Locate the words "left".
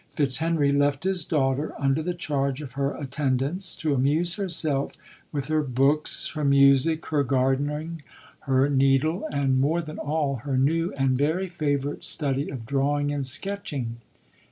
0.71-1.03